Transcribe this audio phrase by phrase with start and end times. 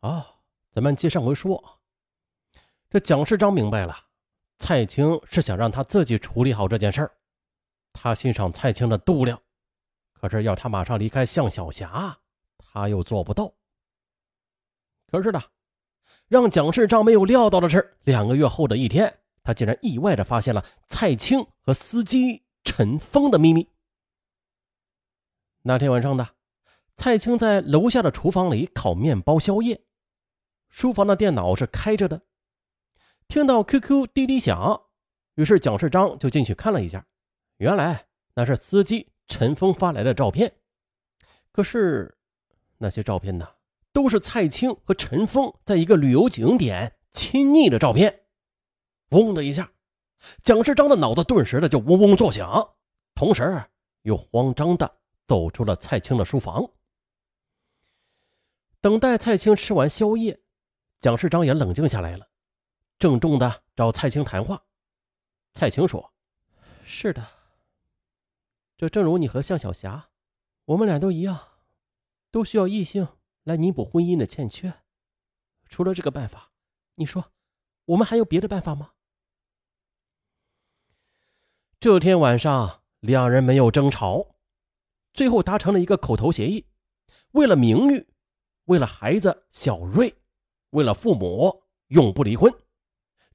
[0.00, 0.26] 啊，
[0.70, 1.78] 咱们接上回说，
[2.88, 3.94] 这蒋世章明白了，
[4.58, 7.12] 蔡青是想让他自己处理好这件事儿。
[7.92, 9.38] 他欣赏蔡青的度量，
[10.14, 12.18] 可是要他马上离开向小霞，
[12.56, 13.52] 他又做不到。
[15.06, 15.42] 可是呢，
[16.28, 23.68] 让蒋世章没有料到的是，两个月后的一天，他竟然意外的发现了蔡青和司机陈峰的秘密。
[25.60, 26.26] 那天晚上呢，
[26.96, 29.82] 蔡青在楼下的厨房里烤面包宵夜，
[30.70, 32.22] 书房的电脑是开着的，
[33.28, 34.84] 听到 QQ 滴滴响，
[35.34, 37.06] 于是蒋世章就进去看了一下。
[37.58, 40.54] 原来那是司机陈峰发来的照片，
[41.52, 42.16] 可是
[42.78, 43.46] 那些照片呢，
[43.92, 48.22] 都是蔡青和陈峰在一个旅游景点亲昵的照片。
[49.10, 49.72] 嗡的一下，
[50.40, 52.74] 蒋世章的脑子顿时的就嗡嗡作响，
[53.14, 53.64] 同时
[54.02, 56.70] 又慌张的走出了蔡青的书房。
[58.80, 60.39] 等待蔡青吃完宵夜，
[61.00, 62.28] 蒋世章也冷静下来了，
[62.98, 64.66] 郑重的找蔡青谈话。
[65.54, 66.12] 蔡青说
[66.84, 67.26] ：“是的。”
[68.76, 70.10] 这正如你和向小霞，
[70.66, 71.52] 我们俩都一样，
[72.30, 73.08] 都需要异性
[73.44, 74.74] 来弥补婚姻的欠缺。
[75.70, 76.52] 除了这个办法，
[76.96, 77.32] 你说
[77.86, 78.92] 我们还有别的办法吗？
[81.78, 84.34] 这天晚上，两人没有争吵，
[85.14, 86.66] 最后达成了一个口头协议：
[87.30, 88.06] 为了名誉，
[88.66, 90.19] 为了孩子小瑞，
[90.70, 92.52] 为了父母，永不离婚。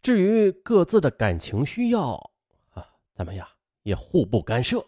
[0.02, 2.32] 至于各自的感情需要，
[2.70, 3.50] 啊，咱们呀
[3.84, 4.86] 也互不干涉。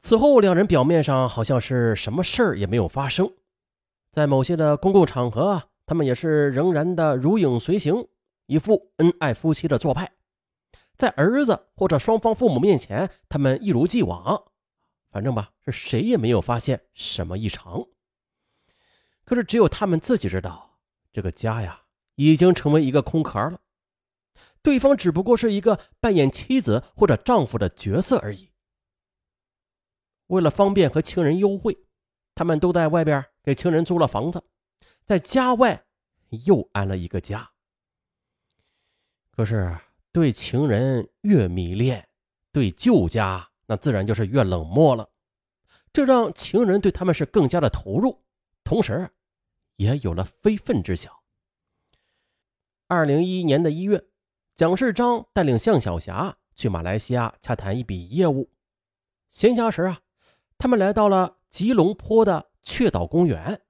[0.00, 3.32] 此后，两人表面上好像是什么事儿也没有发生，
[4.12, 8.06] 在某些的公共场合，他们也是仍然的如影随形，
[8.46, 10.12] 一副恩爱夫妻的做派。
[10.94, 14.44] 在儿子或者双方父母面前，他们一如既往，
[15.10, 17.84] 反正吧，是谁也没有发现什么异常。
[19.24, 20.67] 可是，只有他们自己知道，
[21.18, 21.82] 这个家呀，
[22.14, 23.60] 已经成为一个空壳了，
[24.62, 28.52] 对方只不过是一个扮演妻子或者丈夫的角色而已。
[30.28, 31.76] 为了方便和情人幽会，
[32.36, 34.44] 他们都在外边给情人租了房子，
[35.04, 35.86] 在家外
[36.46, 37.50] 又安了一个家。
[39.32, 39.76] 可是
[40.12, 42.08] 对情人越迷恋，
[42.52, 45.10] 对旧家那自然就是越冷漠了，
[45.92, 48.22] 这让情人对他们是更加的投入，
[48.62, 49.10] 同时
[49.74, 51.12] 也有了非分之想。
[52.90, 54.02] 二零一一年的一月，
[54.56, 58.50] 蒋世章带领向小霞去马来西亚洽谈一笔业务，
[59.28, 60.00] 闲暇时啊。
[60.56, 63.60] 他们来到了吉隆坡的雀岛公园，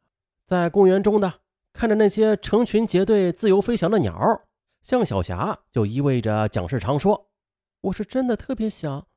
[0.45, 1.41] 在公园中呢，
[1.73, 4.47] 看着那些成群结队自由飞翔的鸟，
[4.83, 7.29] 向小霞就依偎着蒋世昌说
[7.83, 9.09] ：“我是真的特别想，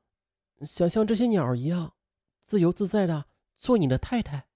[0.62, 1.94] 想像这些鸟一样，
[2.42, 3.26] 自由自在的
[3.56, 4.48] 做你的太太，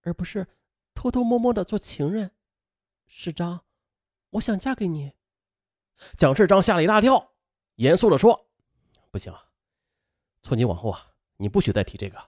[0.00, 0.46] 而不是
[0.94, 2.30] 偷偷摸摸的做情人。
[3.06, 3.63] 世章，
[4.34, 5.12] 我想嫁给你。”
[6.18, 7.32] 蒋世章吓了一大跳，
[7.76, 8.48] 严肃的说
[9.10, 9.32] ：“不行，
[10.42, 12.18] 从今往后啊，你不许再提这个。”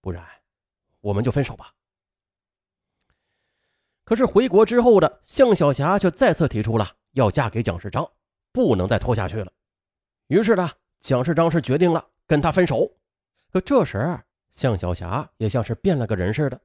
[0.00, 0.26] 不然，
[1.00, 1.74] 我们就分手吧。
[4.04, 8.08] 可是回国之后的向小霞却再次提出了要嫁给蒋世章，
[8.52, 9.52] 不能再拖下去了。
[10.26, 10.70] 于是呢，
[11.00, 12.90] 蒋世章是决定了跟他分手。
[13.52, 14.20] 可这时，
[14.50, 16.60] 向小霞也像是变了个人似的，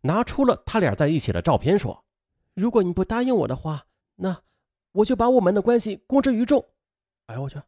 [0.00, 2.04] 拿出了他俩在一起的照片，说
[2.54, 3.86] ：“如果你不答应我的话，
[4.20, 4.42] 那
[4.92, 6.68] 我就把我们的关系公之于众。”
[7.26, 7.60] 哎呦我去！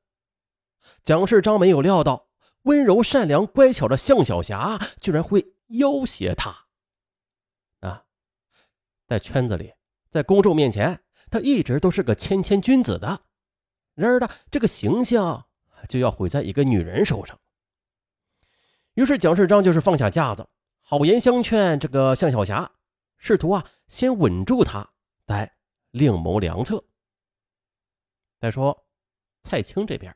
[1.02, 2.28] 蒋世章没有料到。
[2.64, 6.66] 温柔、善良、乖巧的向小霞居然会要挟他
[7.80, 8.04] 啊！
[9.06, 9.72] 在圈子里，
[10.10, 13.22] 在公众面前，他一直都是个谦谦君子的。
[13.94, 15.46] 然而呢，这个形象
[15.88, 17.40] 就要毁在一个女人手上。
[18.92, 20.46] 于是蒋世章就是放下架子，
[20.82, 22.70] 好言相劝这个向小霞，
[23.16, 24.90] 试图啊先稳住她，
[25.26, 25.50] 再
[25.90, 26.84] 另谋良策。
[28.38, 28.86] 再说
[29.42, 30.14] 蔡青这边，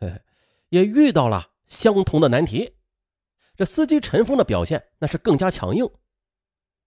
[0.68, 1.50] 也遇到了。
[1.68, 2.76] 相同的难题，
[3.56, 5.88] 这司机陈峰的表现那是更加强硬。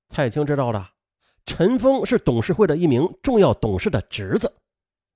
[0.10, 0.92] 蔡青知道了，
[1.44, 4.62] 陈峰是董事会的一名重要董事的侄子，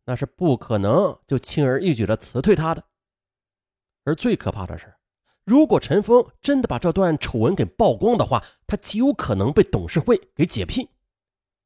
[0.05, 2.83] 那是不可能就轻而易举的辞退他的。
[4.05, 4.95] 而最可怕的是，
[5.43, 10.89] 如果陈峰真的把这段丑闻给曝光的话，他极有可能被董事会给解聘。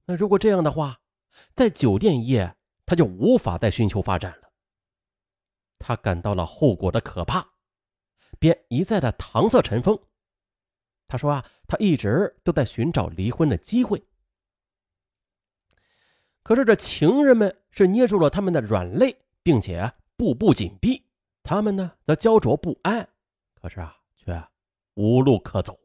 [0.08, 1.00] 那如果这样的话，
[1.54, 4.52] 在酒店业他就无法再寻求发展了。
[5.80, 7.54] 他感到了后果的可怕。
[8.40, 9.98] 便一再的搪塞陈峰。
[11.08, 14.04] 他说啊，他一直都在寻找离婚的机会。
[16.42, 21.06] 可是这情人们是捏住了他们的软肋，并且步步紧逼，
[21.44, 23.08] 他们呢则焦灼不安，
[23.54, 24.44] 可是啊却
[24.96, 25.80] 无路可走。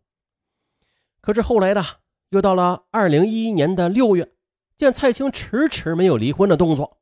[1.21, 1.85] 可是后来呢，
[2.31, 4.33] 又到了二零一一年的六月，
[4.79, 7.01] 见蔡青迟迟没有离婚的动作，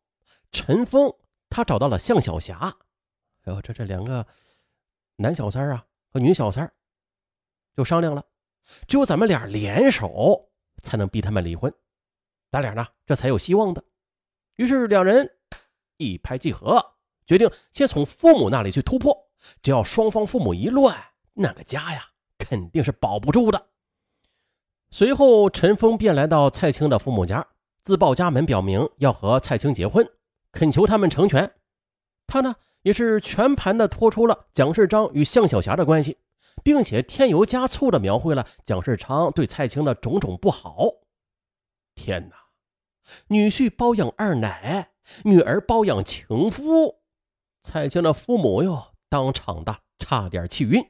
[0.50, 1.12] 陈峰
[1.50, 2.74] 他找到了向小霞。
[3.44, 4.26] 哎呦，这这两个
[5.16, 6.72] 男小三啊和女小三
[7.76, 8.24] 就商量了，
[8.88, 10.50] 只有咱们俩联手
[10.82, 11.72] 才能逼他们离婚，
[12.50, 13.84] 咱俩呢这才有希望的。
[14.56, 15.30] 于是两人
[15.98, 16.82] 一拍即合，
[17.26, 19.14] 决定先从父母那里去突破。
[19.60, 20.96] 只要双方父母一乱，
[21.34, 22.06] 那个家呀
[22.38, 23.68] 肯定是保不住的。
[24.90, 27.46] 随后，陈峰便来到蔡青的父母家，
[27.86, 30.04] 自报家门，表明要和蔡青结婚，
[30.50, 31.52] 恳求他们成全。
[32.26, 36.18] 他呢，也是全盘的托出了蒋世章与向小霞的关系，
[36.64, 40.94] 并且添油加醋的描绘了蒋世昌对蔡青的种种不好。
[41.94, 42.34] 天哪！
[43.28, 44.90] 女婿包养二奶，
[45.22, 47.02] 女儿包养情夫，
[47.62, 50.84] 蔡青的父母哟，当场的差点气晕。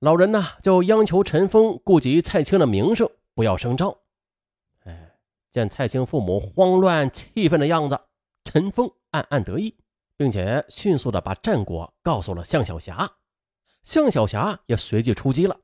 [0.00, 3.96] 老人呢，就央求陈峰顾及蔡青的名声，不要声张。
[5.52, 8.00] 见蔡青父母慌乱气愤的样子，
[8.42, 9.76] 陈峰暗暗得意，
[10.16, 13.18] 并且迅速的把战果告诉了向小霞。
[13.82, 15.60] 向小霞也随即出击了，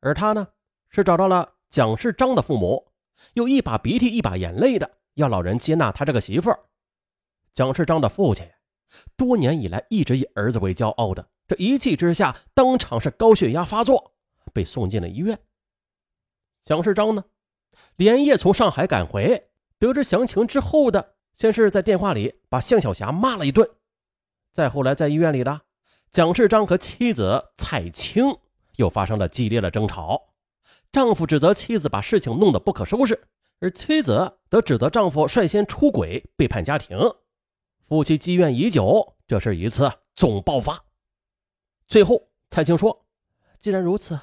[0.00, 0.48] 而他呢，
[0.90, 2.92] 是找到了蒋世章的父母，
[3.32, 6.60] 又一把鼻涕一把眼泪的要老人接纳他这个媳妇儿。
[7.54, 8.46] 蒋世章的父亲，
[9.16, 11.30] 多年以来一直以儿子为骄傲的。
[11.46, 14.14] 这一气之下，当场是高血压发作，
[14.52, 15.38] 被送进了医院。
[16.62, 17.24] 蒋世章呢，
[17.96, 23.68] 连夜从上海赶回，得知详情之后的，先是在电话里把向小霞骂了一顿，
[24.52, 25.60] 再后来在医院里的
[26.10, 28.24] 蒋世章和妻子蔡青
[28.76, 30.30] 又发生了激烈的争吵，
[30.90, 33.28] 丈夫指责妻子把事情弄得不可收拾，
[33.60, 36.98] 而妻子则指责丈夫率先出轨，背叛家庭，
[37.86, 40.84] 夫妻积怨已久，这是一次总爆发。
[41.86, 43.06] 最后，蔡青说
[43.58, 44.18] ：“既然如此，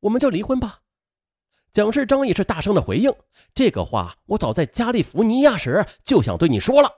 [0.00, 0.80] 我们就离婚吧。”
[1.72, 3.12] 蒋世章也是大声的回应
[3.54, 6.90] ：“这个话我早在加利福尼亚时就想对你说了。”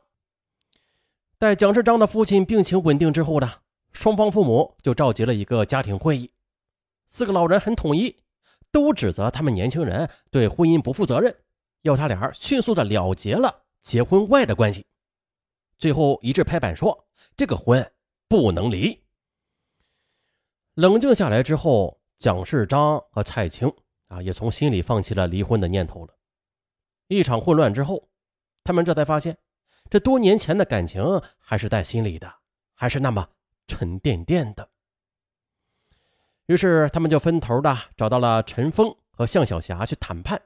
[1.39, 3.51] 待蒋世章的父亲病情稳定之后呢，
[3.93, 6.31] 双方父母就召集了一个家庭会议，
[7.09, 8.17] 四个老人很统一，
[8.71, 11.35] 都指责他们年轻人对婚姻不负责任，
[11.83, 14.87] 要他俩迅速的了结了结婚外的关系。
[15.79, 17.07] 最后一致拍板说
[17.37, 17.91] ：“这个婚
[18.29, 19.03] 不能离。”
[20.75, 23.73] 冷静下来之后，蒋世章和蔡青
[24.11, 26.15] 啊，也从心里放弃了离婚的念头了。
[27.07, 28.09] 一场混乱之后，
[28.63, 29.39] 他们这才发现，
[29.89, 31.03] 这多年前的感情
[31.39, 32.33] 还是在心里的，
[32.75, 33.29] 还是那么
[33.67, 34.69] 沉甸甸的。
[36.47, 40.43] 于是，他们就分头的找到了陈峰和向小霞去谈判，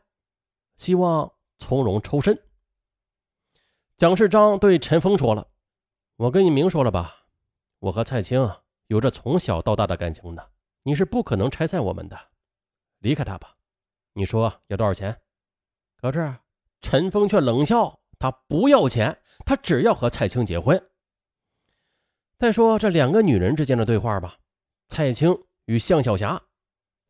[0.77, 2.39] 希望从容抽身。
[3.97, 5.49] 蒋世章对陈峰说了
[6.17, 7.27] ：“我跟你明说了吧，
[7.79, 8.49] 我和蔡青。”
[8.89, 10.51] 有着从小到大的感情的，
[10.83, 12.19] 你是不可能拆散我们的。
[13.05, 13.55] 离开他吧，
[14.15, 15.21] 你说要多少钱？
[16.01, 16.37] 可是
[16.81, 20.83] 陈峰却冷笑，他不要钱，他只要和蔡青结婚。
[22.39, 24.39] 再说这两个女人之间的对话吧，
[24.89, 26.45] 蔡青与向小霞，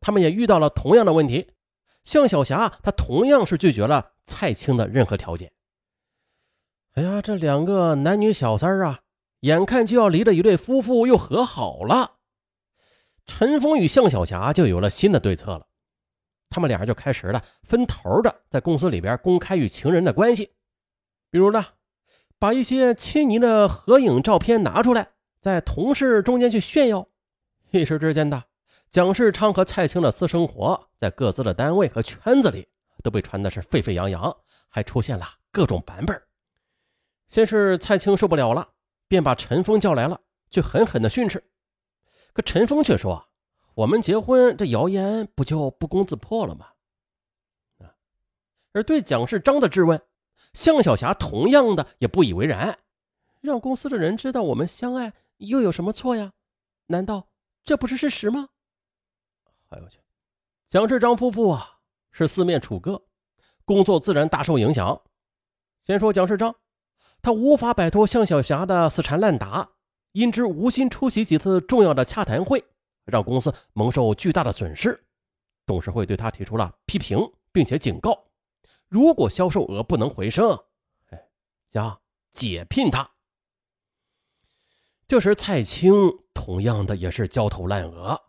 [0.01, 1.53] 他们也遇到了同样的问题。
[2.03, 5.53] 向小霞她同样是拒绝了蔡青的任何条件。
[6.95, 8.99] 哎呀，这两个男女小三啊！
[9.39, 12.17] 眼看就要离的一对夫妇又和好了，
[13.25, 15.67] 陈峰与向小霞就有了新的对策了。
[16.49, 20.51] 他们俩就开始了分头的在公司里边公开与情人的关系，
[21.29, 21.65] 比如呢，
[22.39, 27.07] 把一些亲昵的合影照片拿出来，在同事中间去炫耀。
[27.71, 28.45] 一时之间的，
[28.89, 32.67] 蒋世昌和蔡青的私生活在各自的单位和圈子里
[33.03, 34.35] 都被传的是沸沸扬扬，
[34.69, 36.21] 还出现了各种版本。
[37.27, 38.69] 先是蔡青受不了了。
[39.07, 41.43] 便把陈峰叫来了，去狠狠的训斥。
[42.33, 43.23] 可陈峰却说
[43.75, 46.67] ：“我们结婚，这谣言不就不攻自破了吗？”
[47.83, 47.91] 啊
[48.71, 50.01] 而对蒋世章的质问，
[50.53, 52.77] 向小霞同样的也不以为然。
[53.41, 56.33] 让公司的人知道我们相爱，又有什么错呀？
[56.87, 57.29] 难道
[57.63, 58.49] 这不是事实吗？
[59.69, 59.99] 哎呦我去！
[60.67, 61.79] 蒋世章夫妇啊，
[62.11, 63.03] 是四面楚歌，
[63.65, 65.01] 工作自然大受影响。
[65.79, 66.55] 先说蒋世章。
[67.21, 69.71] 他无法摆脱向小霞的死缠烂打，
[70.11, 72.63] 因之无心出席几次重要的洽谈会，
[73.05, 75.05] 让公司蒙受巨大的损失。
[75.65, 77.17] 董事会对他提出了批评，
[77.51, 78.27] 并且警告：
[78.87, 80.57] 如果销售额不能回升，
[81.09, 81.29] 哎，
[81.67, 83.09] 将解聘他。
[85.07, 85.93] 这时，蔡青
[86.33, 88.19] 同样的也是焦头烂额。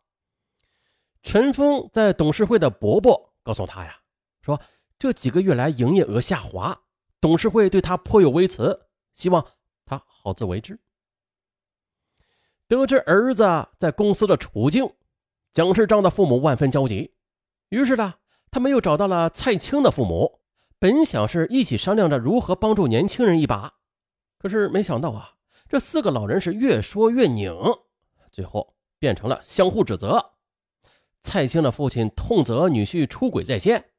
[1.22, 4.00] 陈峰在董事会的伯伯告诉他呀，
[4.42, 4.60] 说
[4.98, 6.82] 这几个月来营业额下滑，
[7.20, 8.88] 董事会对他颇有微词。
[9.14, 9.46] 希望
[9.86, 10.78] 他好自为之。
[12.68, 14.92] 得知儿子在公司的处境，
[15.52, 17.14] 蒋世章的父母万分焦急，
[17.68, 18.14] 于是呢，
[18.50, 20.40] 他们又找到了蔡青的父母，
[20.80, 23.74] 本想是一起商量着如何帮助年轻人一把，
[24.38, 25.36] 可是没想到啊，
[25.68, 27.54] 这四个老人是越说越拧，
[28.32, 30.32] 最后变成了相互指责。
[31.22, 33.90] 蔡青的父亲痛责女婿出轨在先，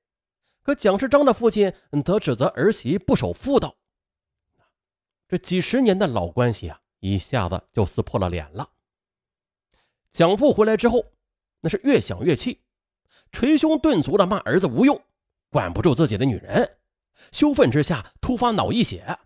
[0.62, 1.74] 可蒋世章的父亲
[2.06, 3.78] 则指责儿媳不守妇道。
[5.30, 8.70] 这几十年的老关系啊，一下子就撕破了脸了。
[10.10, 11.06] 蒋父回来之后，
[11.62, 12.62] 那是越想越气。
[13.32, 15.02] 捶胸顿足的骂儿子无用，
[15.50, 16.78] 管不住自己的女人，
[17.32, 19.18] 羞愤之下突发脑溢血，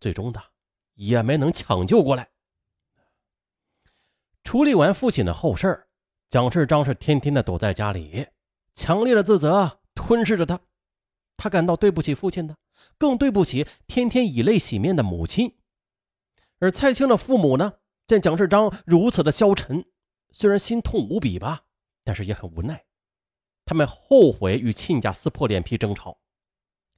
[0.00, 0.42] 最终的
[0.94, 2.28] 也没能抢救过来。
[4.44, 5.86] 处理完父亲的后事
[6.28, 8.26] 蒋世章是天天的躲在家里，
[8.74, 10.58] 强烈的自责吞噬着他，
[11.36, 12.56] 他感到对不起父亲的，
[12.96, 15.54] 更对不起天天以泪洗面的母亲。
[16.58, 17.74] 而蔡青的父母呢，
[18.06, 19.84] 见蒋世章如此的消沉，
[20.32, 21.64] 虽然心痛无比吧，
[22.02, 22.84] 但是也很无奈。
[23.64, 26.18] 他们后悔与亲家撕破脸皮争吵，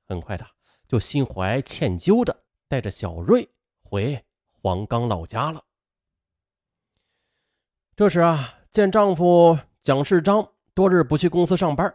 [0.07, 0.47] 很快的
[0.87, 3.51] 就心怀歉疚的带着小瑞
[3.83, 4.25] 回
[4.63, 5.65] 黄冈老家了。
[7.97, 11.95] 这时啊，见丈夫蒋世章多日不去公司上班，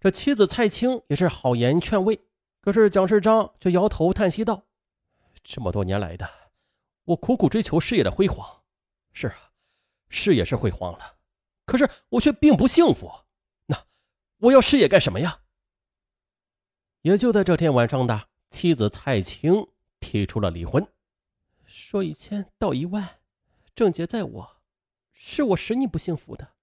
[0.00, 2.18] 这妻子蔡青也是好言劝慰，
[2.62, 4.64] 可是蒋世章却摇头叹息道
[5.44, 6.26] ：“这么多年来的，
[7.04, 8.62] 我苦苦追求事业的辉煌，
[9.12, 9.52] 是啊，
[10.08, 11.16] 事业是辉煌了，
[11.66, 13.10] 可是我却并不幸福。”
[13.66, 13.86] 那
[14.38, 15.42] 我要事业干什么呀？
[17.02, 19.68] 也就在这天晚上的，妻子蔡青
[20.00, 20.86] 提出了离婚，
[21.66, 23.20] 说一千道一万，
[23.74, 24.62] 症结在我，
[25.12, 26.54] 是我使你不幸福的。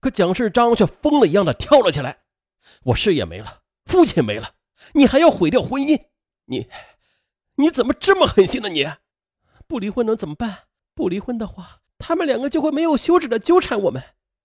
[0.00, 2.24] 可蒋世章却疯了一样的跳了起来
[2.84, 4.56] ：“我事业没了，父亲没了，
[4.94, 6.08] 你还要毁掉婚姻？
[6.46, 6.68] 你，
[7.54, 8.68] 你怎么这么狠心呢？
[8.68, 8.84] 你
[9.66, 10.64] 不离婚能怎么办？
[10.94, 14.02] 不离婚的话，他们两个就会没有休止的纠缠我们，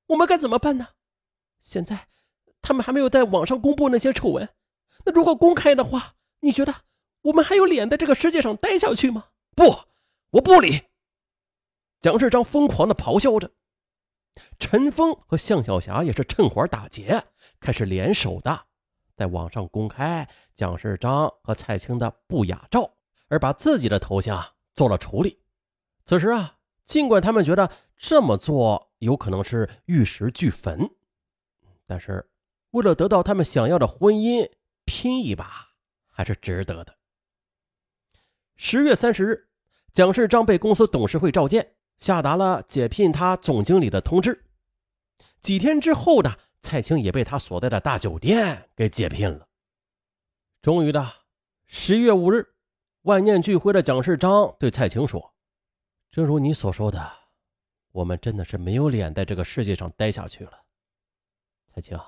[0.07, 0.89] 我们该怎么办呢？
[1.59, 2.07] 现在。”
[2.63, 4.47] 他们还没有在网上公布那些丑闻，
[5.03, 6.71] 那如果公开的话，你觉得
[7.23, 9.29] 我们还有脸在这个世界上待下去吗？
[9.55, 9.79] 不，
[10.33, 10.83] 我不理。
[11.99, 13.49] 蒋世章疯狂的咆哮着，
[14.59, 17.23] 陈峰和向小霞也是趁火打劫，
[17.59, 18.67] 开始联手的
[19.17, 22.93] 在网上公开蒋世章和蔡青的不雅照，
[23.27, 25.39] 而把自己的头像做了处理。
[26.05, 30.89] 此时啊，尽管他们觉得这么做有可能是玉石俱焚，
[31.85, 32.27] 但是。
[32.71, 34.49] 为了得到他们想要的婚姻，
[34.85, 35.73] 拼一把
[36.09, 36.97] 还是值得的。
[38.55, 39.49] 十月三十日，
[39.91, 44.45] 蒋世章被公司董事会召见，下达了解聘他总经理的通知。
[45.41, 49.49] 几天之后的蔡青也被他所在的大酒店给解聘了。
[50.61, 51.11] 终于的，
[51.67, 52.53] 十月五日，
[53.03, 55.33] 万念俱灰的蒋世章对蔡青说
[56.11, 57.11] ：“正如你所说的，
[57.91, 60.65] 我们真的是没有脸在这个世界上待下去了，
[61.65, 61.99] 蔡青。”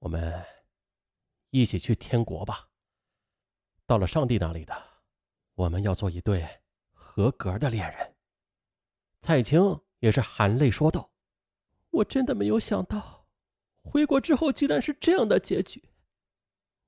[0.00, 0.44] 我们
[1.50, 2.68] 一起去天国吧。
[3.86, 4.74] 到了上帝那里的，
[5.54, 6.44] 我们要做一对
[6.90, 8.16] 合格的恋人。
[9.20, 11.12] 蔡青也是含泪说道
[11.90, 13.28] ：“我真的没有想到，
[13.80, 15.84] 回国之后竟然是这样的结局。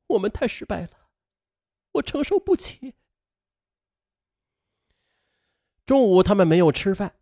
[0.08, 1.03] 我们太失败了，
[1.94, 2.94] 我承受不起。”
[5.84, 7.16] 中午他们没有吃饭，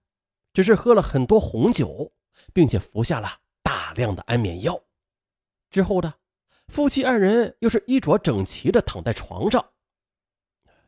[0.52, 2.12] 只是喝了很多红酒，
[2.52, 4.84] 并且服下了大量的安眠药。
[5.70, 6.14] 之后呢
[6.68, 9.72] 夫妻二人又是衣着整齐的躺在床上，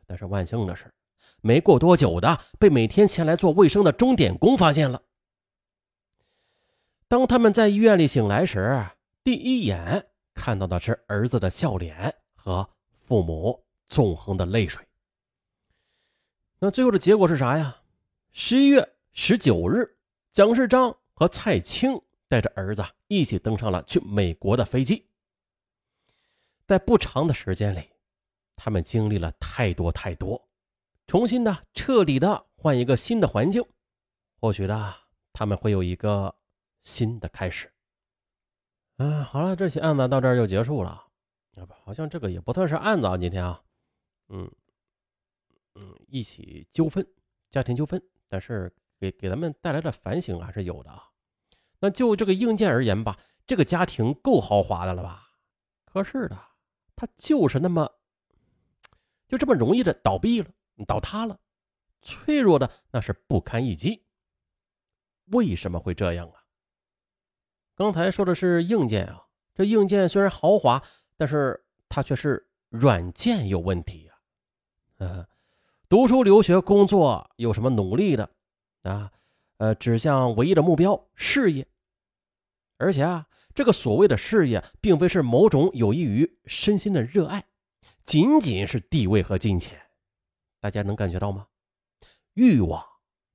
[0.05, 0.93] 但是万幸的是，
[1.41, 5.03] 没过多久的被每天前来做卫生的钟点工发现了。
[7.07, 8.87] 当他们在医院里醒来时，
[9.23, 14.85] 第一眼看到的是儿子的笑脸和父母纵横的泪水。
[16.59, 17.77] 那最后的结果是啥呀？
[18.31, 19.97] 十一月十九日，
[20.31, 22.01] 蒋世章和蔡青。
[22.27, 25.07] 带着儿子一起登上了去美国的飞机。
[26.65, 27.87] 在不长的时间里，
[28.55, 30.49] 他们经历了太多太多，
[31.05, 33.63] 重新的、彻底的换一个新的环境，
[34.41, 34.95] 或许呢，
[35.31, 36.35] 他们会有一个
[36.81, 37.71] 新的开始。
[38.97, 40.89] 嗯，好了，这起案子到这儿就结束了。
[40.89, 43.61] 啊不，好像这个也不算是案子啊，今天啊，
[44.29, 44.49] 嗯
[45.75, 47.05] 嗯，一起纠纷，
[47.49, 51.03] 家庭纠纷，但是给给咱们带来的反省还是有的啊。
[51.79, 55.23] 那就这个硬件而言吧，这个家庭够豪华的了吧？
[55.83, 56.37] 可是的，
[56.95, 57.89] 他就是那么，
[59.27, 60.49] 就这么容易的倒闭了，
[60.87, 61.39] 倒塌了，
[62.01, 64.05] 脆弱的那是不堪一击。
[65.25, 66.45] 为什么会这样啊？
[67.75, 70.81] 刚才说的是硬件啊，这硬件虽然豪华，
[71.17, 74.04] 但是它却是软件有问题。
[74.97, 75.25] 嗯，
[75.89, 78.29] 读书、留学、工作有什么努力的
[78.83, 79.11] 啊？
[79.57, 81.67] 呃，指向唯一的目标事业。
[82.77, 87.45] 而且啊，这个所谓的事业，并非是某种有益于身心的热爱，
[88.03, 89.81] 仅仅是地位和金钱。
[90.59, 91.47] 大家能感觉到吗？
[92.33, 92.85] 欲望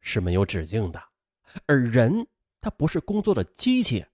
[0.01, 1.03] 是没有止境的，
[1.67, 2.27] 而人
[2.61, 4.05] 他不是工作的机器，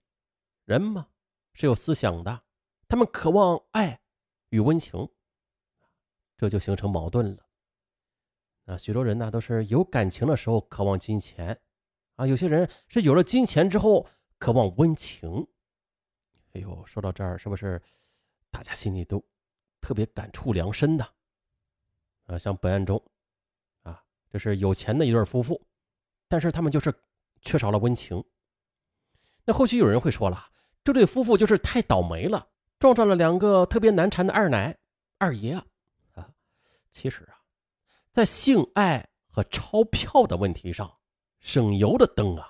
[0.65, 1.09] 人嘛
[1.55, 2.43] 是有思想的，
[2.87, 4.01] 他们渴望爱
[4.51, 5.09] 与温情，
[6.37, 7.47] 这就形成矛盾了。
[8.67, 11.59] 啊，许多人呢都是有感情的时候渴望金钱，
[12.17, 14.07] 啊，有些人是有了金钱之后。
[14.39, 15.49] 渴望温情，
[16.53, 17.81] 哎呦，说到这儿，是不是
[18.51, 19.25] 大家心里都
[19.81, 21.09] 特别感触良深的？
[22.27, 23.03] 啊，像本案中，
[23.83, 25.59] 啊，这是有钱的一对夫妇，
[26.29, 26.93] 但是他们就是
[27.41, 28.23] 缺少了温情。
[29.47, 30.51] 那或许有人会说了，
[30.85, 32.47] 这对夫妇就是太倒霉了，
[32.79, 34.77] 撞上了两个特别难缠的二奶、
[35.17, 35.59] 二爷！
[36.97, 37.37] 其实啊，
[38.11, 40.99] 在性爱和钞票的问题上，
[41.41, 42.49] 省油的灯啊，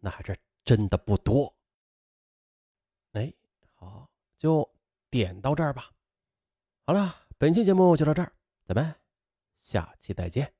[0.00, 0.36] 那还是。
[0.64, 1.54] 真的不多，
[3.12, 3.30] 哎，
[3.74, 4.08] 好，
[4.38, 4.66] 就
[5.10, 5.90] 点到这儿吧。
[6.86, 8.32] 好了，本期节目就到这儿，
[8.64, 8.94] 咱们
[9.54, 10.50] 下期再见。